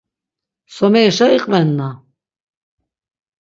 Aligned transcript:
Somerişa 0.75 1.27
iqvenna? 1.37 1.89